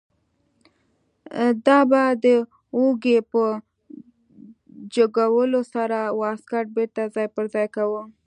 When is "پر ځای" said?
7.35-7.67